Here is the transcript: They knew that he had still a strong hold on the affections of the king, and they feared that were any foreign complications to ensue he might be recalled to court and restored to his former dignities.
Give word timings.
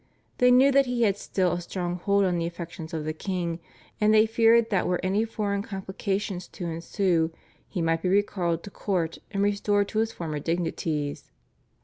They 0.39 0.49
knew 0.49 0.71
that 0.71 0.87
he 0.87 1.03
had 1.03 1.15
still 1.15 1.51
a 1.51 1.61
strong 1.61 1.97
hold 1.97 2.25
on 2.25 2.39
the 2.39 2.47
affections 2.47 2.91
of 2.91 3.05
the 3.05 3.13
king, 3.13 3.59
and 4.01 4.11
they 4.11 4.25
feared 4.25 4.71
that 4.71 4.87
were 4.87 4.99
any 5.03 5.25
foreign 5.25 5.61
complications 5.61 6.47
to 6.47 6.65
ensue 6.65 7.31
he 7.67 7.83
might 7.83 8.01
be 8.01 8.09
recalled 8.09 8.63
to 8.63 8.71
court 8.71 9.19
and 9.29 9.43
restored 9.43 9.89
to 9.89 9.99
his 9.99 10.11
former 10.11 10.39
dignities. 10.39 11.29